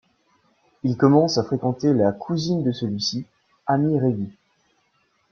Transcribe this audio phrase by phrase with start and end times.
[0.81, 3.27] Il commence à fréquenter la cousine de celui-ci,
[3.67, 4.31] Amy Reilly.